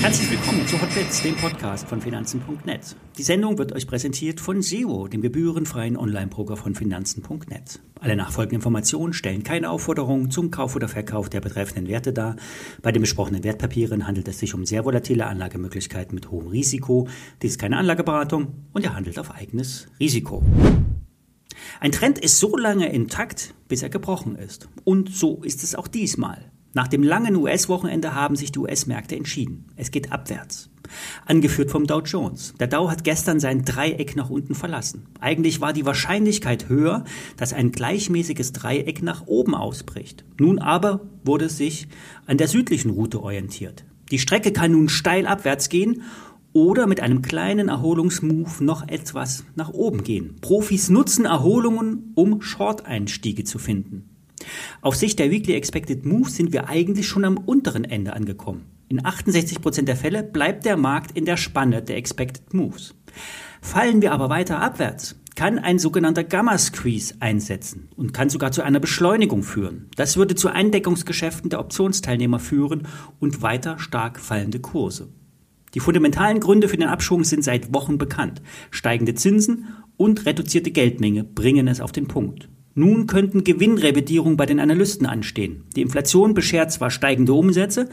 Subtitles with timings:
[0.00, 2.96] Herzlich willkommen zu Hotbets, dem Podcast von Finanzen.net.
[3.18, 7.80] Die Sendung wird euch präsentiert von Zero, dem gebührenfreien Online-Broker von Finanzen.net.
[8.00, 12.36] Alle nachfolgenden Informationen stellen keine Aufforderung zum Kauf oder Verkauf der betreffenden Werte dar.
[12.80, 17.08] Bei den besprochenen Wertpapieren handelt es sich um sehr volatile Anlagemöglichkeiten mit hohem Risiko.
[17.42, 20.44] Dies ist keine Anlageberatung und er handelt auf eigenes Risiko.
[21.80, 24.68] Ein Trend ist so lange intakt, bis er gebrochen ist.
[24.84, 26.50] Und so ist es auch diesmal.
[26.74, 29.66] Nach dem langen US-Wochenende haben sich die US-Märkte entschieden.
[29.76, 30.70] Es geht abwärts.
[31.26, 32.54] Angeführt vom Dow Jones.
[32.60, 35.06] Der Dow hat gestern sein Dreieck nach unten verlassen.
[35.20, 37.04] Eigentlich war die Wahrscheinlichkeit höher,
[37.36, 40.24] dass ein gleichmäßiges Dreieck nach oben ausbricht.
[40.38, 41.88] Nun aber wurde es sich
[42.26, 43.84] an der südlichen Route orientiert.
[44.10, 46.02] Die Strecke kann nun steil abwärts gehen
[46.58, 50.34] oder mit einem kleinen Erholungsmove noch etwas nach oben gehen.
[50.40, 54.10] Profis nutzen Erholungen, um Short-Einstiege zu finden.
[54.82, 58.64] Auf Sicht der Weekly Expected Moves sind wir eigentlich schon am unteren Ende angekommen.
[58.88, 62.94] In 68% der Fälle bleibt der Markt in der Spanne der Expected Moves.
[63.60, 68.80] Fallen wir aber weiter abwärts, kann ein sogenannter Gamma-Squeeze einsetzen und kann sogar zu einer
[68.80, 69.88] Beschleunigung führen.
[69.94, 72.88] Das würde zu Eindeckungsgeschäften der Optionsteilnehmer führen
[73.20, 75.08] und weiter stark fallende Kurse.
[75.74, 78.42] Die fundamentalen Gründe für den Abschwung sind seit Wochen bekannt.
[78.70, 79.66] Steigende Zinsen
[79.96, 82.48] und reduzierte Geldmenge bringen es auf den Punkt.
[82.74, 85.64] Nun könnten Gewinnrevidierungen bei den Analysten anstehen.
[85.74, 87.88] Die Inflation beschert zwar steigende Umsätze,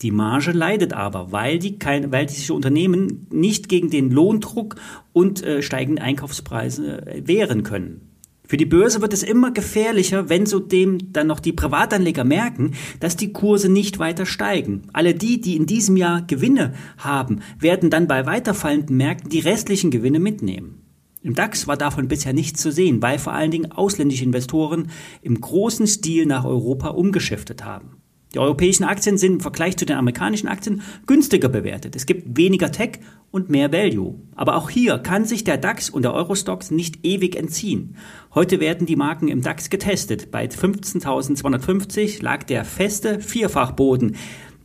[0.00, 4.76] die Marge leidet aber, weil, die, weil diese Unternehmen nicht gegen den Lohndruck
[5.12, 8.07] und äh, steigende Einkaufspreise äh, wehren können.
[8.48, 13.14] Für die Börse wird es immer gefährlicher, wenn zudem dann noch die Privatanleger merken, dass
[13.14, 14.84] die Kurse nicht weiter steigen.
[14.94, 19.90] Alle die, die in diesem Jahr Gewinne haben, werden dann bei weiterfallenden Märkten die restlichen
[19.90, 20.80] Gewinne mitnehmen.
[21.22, 25.38] Im DAX war davon bisher nichts zu sehen, weil vor allen Dingen ausländische Investoren im
[25.38, 27.98] großen Stil nach Europa umgeschiftet haben.
[28.34, 31.96] Die europäischen Aktien sind im Vergleich zu den amerikanischen Aktien günstiger bewertet.
[31.96, 34.16] Es gibt weniger Tech und mehr Value.
[34.36, 37.96] Aber auch hier kann sich der DAX und der Eurostox nicht ewig entziehen.
[38.34, 40.30] Heute werden die Marken im DAX getestet.
[40.30, 44.16] Bei 15.250 lag der feste Vierfachboden,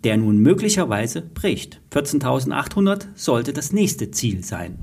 [0.03, 1.81] der nun möglicherweise bricht.
[1.91, 4.77] 14.800 sollte das nächste Ziel sein.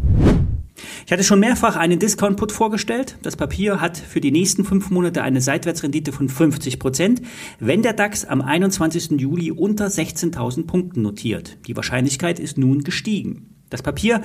[1.06, 3.16] Ich hatte schon mehrfach einen Discount-Put vorgestellt.
[3.22, 7.22] Das Papier hat für die nächsten fünf Monate eine Seitwärtsrendite von 50 Prozent,
[7.58, 9.20] wenn der DAX am 21.
[9.20, 11.58] Juli unter 16.000 Punkten notiert.
[11.66, 13.50] Die Wahrscheinlichkeit ist nun gestiegen.
[13.70, 14.22] Das Papier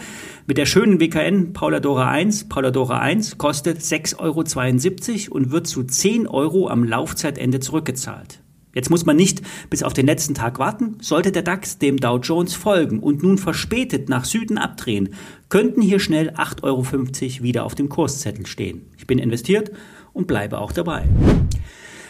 [0.48, 6.28] mit der schönen WKN Pauladora 1, Pauladora 1 kostet 6,72 Euro und wird zu 10
[6.28, 8.42] Euro am Laufzeitende zurückgezahlt.
[8.76, 10.98] Jetzt muss man nicht bis auf den letzten Tag warten.
[11.00, 15.16] Sollte der DAX dem Dow Jones folgen und nun verspätet nach Süden abdrehen,
[15.48, 18.82] könnten hier schnell 8,50 Euro wieder auf dem Kurszettel stehen.
[18.98, 19.72] Ich bin investiert
[20.12, 21.08] und bleibe auch dabei.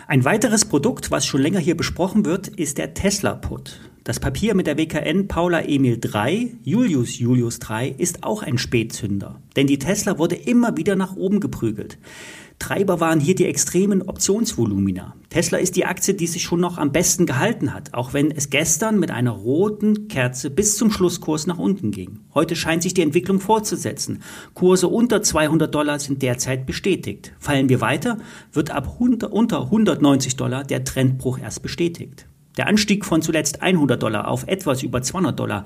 [0.08, 3.80] Ein weiteres Produkt, was schon länger hier besprochen wird, ist der Tesla Put.
[4.04, 9.42] Das Papier mit der WKN Paula Emil 3, Julius Julius 3, ist auch ein Spätzünder.
[9.56, 11.98] Denn die Tesla wurde immer wieder nach oben geprügelt.
[12.60, 15.16] Treiber waren hier die extremen Optionsvolumina.
[15.30, 18.50] Tesla ist die Aktie, die sich schon noch am besten gehalten hat, auch wenn es
[18.50, 22.22] gestern mit einer roten Kerze bis zum Schlusskurs nach unten ging.
[22.34, 24.22] Heute scheint sich die Entwicklung fortzusetzen.
[24.54, 27.34] Kurse unter 200 Dollar sind derzeit bestätigt.
[27.40, 28.18] Fallen wir weiter,
[28.54, 32.28] wird ab 100, unter 190 Dollar der Trendbruch erst bestätigt.
[32.58, 35.66] Der Anstieg von zuletzt 100 Dollar auf etwas über 200 Dollar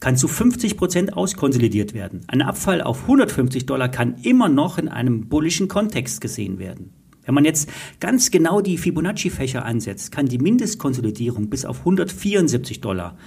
[0.00, 2.20] kann zu 50 Prozent auskonsolidiert werden.
[2.28, 6.92] Ein Abfall auf 150 Dollar kann immer noch in einem bullischen Kontext gesehen werden.
[7.24, 7.68] Wenn man jetzt
[8.00, 13.18] ganz genau die Fibonacci-Fächer ansetzt, kann die Mindestkonsolidierung bis auf 174 Dollar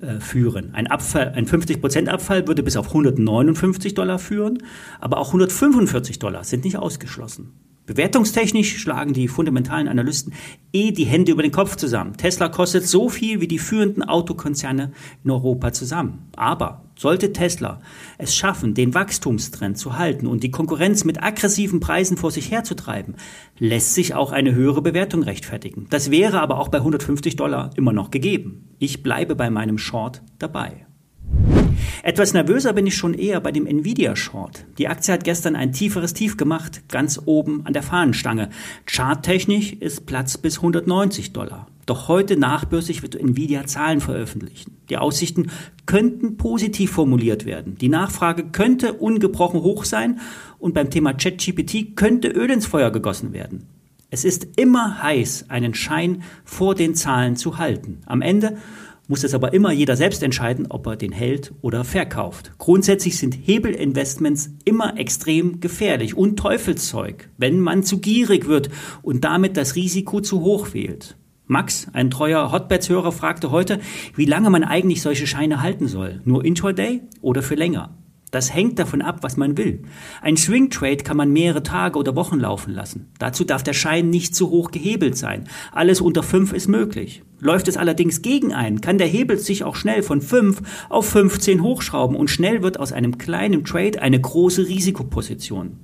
[0.00, 0.74] äh, führen.
[0.74, 4.62] Ein, Abfall, ein 50% Abfall würde bis auf 159 Dollar führen,
[5.00, 7.52] aber auch 145 Dollar sind nicht ausgeschlossen.
[7.88, 10.34] Bewertungstechnisch schlagen die fundamentalen Analysten
[10.74, 12.18] eh die Hände über den Kopf zusammen.
[12.18, 14.92] Tesla kostet so viel wie die führenden Autokonzerne
[15.24, 16.28] in Europa zusammen.
[16.36, 17.80] Aber sollte Tesla
[18.18, 23.14] es schaffen, den Wachstumstrend zu halten und die Konkurrenz mit aggressiven Preisen vor sich herzutreiben,
[23.58, 25.86] lässt sich auch eine höhere Bewertung rechtfertigen.
[25.88, 28.68] Das wäre aber auch bei 150 Dollar immer noch gegeben.
[28.78, 30.87] Ich bleibe bei meinem Short dabei.
[32.02, 34.64] Etwas nervöser bin ich schon eher bei dem Nvidia Short.
[34.78, 38.50] Die Aktie hat gestern ein tieferes Tief gemacht, ganz oben an der Fahnenstange.
[38.86, 41.66] Charttechnisch ist Platz bis 190 Dollar.
[41.86, 44.76] Doch heute nachbörsig wird Nvidia Zahlen veröffentlichen.
[44.90, 45.50] Die Aussichten
[45.86, 47.78] könnten positiv formuliert werden.
[47.78, 50.20] Die Nachfrage könnte ungebrochen hoch sein
[50.58, 53.66] und beim Thema ChatGPT könnte Öl ins Feuer gegossen werden.
[54.10, 58.00] Es ist immer heiß, einen Schein vor den Zahlen zu halten.
[58.06, 58.56] Am Ende
[59.08, 62.52] muss es aber immer jeder selbst entscheiden, ob er den hält oder verkauft.
[62.58, 68.70] Grundsätzlich sind Hebelinvestments immer extrem gefährlich und Teufelszeug, wenn man zu gierig wird
[69.02, 71.16] und damit das Risiko zu hoch wählt.
[71.46, 73.80] Max, ein treuer Hotbeds-Hörer, fragte heute,
[74.14, 76.20] wie lange man eigentlich solche Scheine halten soll.
[76.24, 77.96] Nur Intraday oder für länger?
[78.30, 79.82] Das hängt davon ab, was man will.
[80.20, 83.10] Ein Swing Trade kann man mehrere Tage oder Wochen laufen lassen.
[83.18, 85.44] Dazu darf der Schein nicht zu hoch gehebelt sein.
[85.72, 87.22] Alles unter 5 ist möglich.
[87.40, 91.62] Läuft es allerdings gegen einen, kann der Hebel sich auch schnell von 5 auf 15
[91.62, 95.78] hochschrauben und schnell wird aus einem kleinen Trade eine große Risikoposition.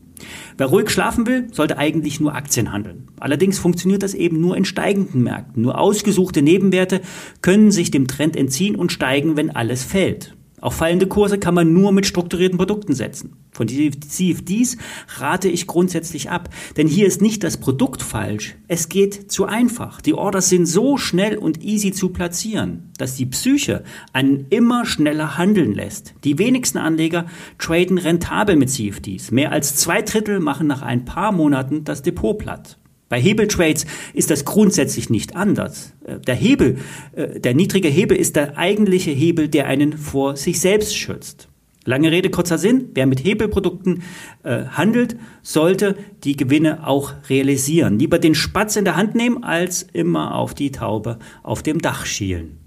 [0.56, 3.08] Wer ruhig schlafen will, sollte eigentlich nur Aktien handeln.
[3.18, 5.62] Allerdings funktioniert das eben nur in steigenden Märkten.
[5.62, 7.00] Nur ausgesuchte Nebenwerte
[7.42, 10.33] können sich dem Trend entziehen und steigen, wenn alles fällt.
[10.64, 13.36] Auch fallende Kurse kann man nur mit strukturierten Produkten setzen.
[13.52, 14.78] Von CFDs
[15.18, 20.00] rate ich grundsätzlich ab, denn hier ist nicht das Produkt falsch, es geht zu einfach.
[20.00, 23.84] Die Orders sind so schnell und easy zu platzieren, dass die Psyche
[24.14, 26.14] einen immer schneller handeln lässt.
[26.24, 27.26] Die wenigsten Anleger
[27.58, 29.32] traden rentabel mit CFDs.
[29.32, 32.78] Mehr als zwei Drittel machen nach ein paar Monaten das Depot platt.
[33.14, 35.92] Bei Hebeltrades ist das grundsätzlich nicht anders.
[36.04, 36.78] Äh, der Hebel,
[37.14, 41.48] äh, der niedrige Hebel ist der eigentliche Hebel, der einen vor sich selbst schützt.
[41.84, 42.88] Lange Rede, kurzer Sinn.
[42.92, 44.02] Wer mit Hebelprodukten
[44.42, 45.94] äh, handelt, sollte
[46.24, 48.00] die Gewinne auch realisieren.
[48.00, 52.06] Lieber den Spatz in der Hand nehmen, als immer auf die Taube auf dem Dach
[52.06, 52.58] schielen.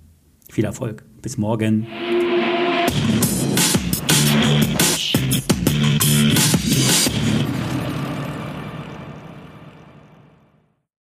[0.50, 1.04] Viel Erfolg.
[1.22, 1.88] Bis morgen.